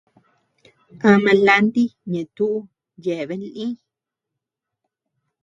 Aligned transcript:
Ama 1.09 1.31
lanti 1.45 1.83
ñeʼe 2.11 2.23
túʼu 2.35 2.57
yeabean 3.03 3.43
lï. 3.55 3.65